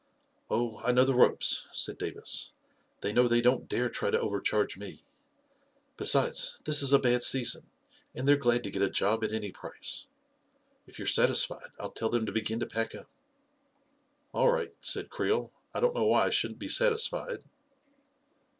44 0.47 0.57
Oh, 0.57 0.83
I 0.87 0.91
know 0.93 1.03
the 1.05 1.13
ropes," 1.13 1.67
said 1.71 1.99
Davis. 1.99 2.53
<4 3.01 3.01
They 3.01 3.13
know 3.13 3.27
they 3.27 3.39
don't 3.39 3.69
dare 3.69 3.87
try 3.87 4.09
to 4.09 4.17
overcharge 4.19 4.75
me. 4.75 5.05
Be 5.95 6.05
sides, 6.05 6.59
this 6.65 6.81
is 6.81 6.91
a 6.91 6.97
bad 6.97 7.21
season, 7.21 7.69
and 8.15 8.27
they're 8.27 8.35
glad 8.35 8.63
to 8.63 8.71
get 8.71 8.81
a 8.81 8.89
job 8.89 9.23
at 9.23 9.31
any 9.31 9.51
price. 9.51 10.07
If 10.87 10.97
you're 10.97 11.05
satisfied, 11.05 11.69
I'll 11.79 11.91
tell 11.91 12.09
them 12.09 12.25
to 12.25 12.31
begin 12.31 12.59
to 12.61 12.65
pack 12.65 12.95
up." 12.95 13.11
44 14.31 14.41
All 14.41 14.49
right," 14.51 14.73
said 14.83 15.11
Creel; 15.11 15.49
4< 15.71 15.71
I 15.75 15.79
don't 15.81 15.95
know 15.95 16.07
why 16.07 16.23
I 16.23 16.29
shouldn't 16.31 16.57
be 16.57 16.67
satisfied." 16.67 17.43